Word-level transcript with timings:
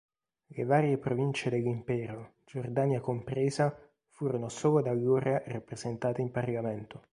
Le 0.47 0.63
varie 0.65 0.97
province 0.97 1.51
dell'Impero, 1.51 2.37
Giordania 2.43 2.99
compresa, 3.01 3.77
furono 4.07 4.49
solo 4.49 4.81
da 4.81 4.89
allora 4.89 5.43
rappresentate 5.45 6.21
in 6.23 6.31
Parlamento. 6.31 7.03